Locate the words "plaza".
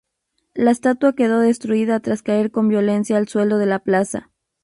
3.83-4.31